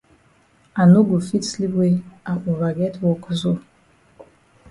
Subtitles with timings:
[0.75, 1.93] I no go fit sleep wey
[2.31, 3.51] I ova get wok so.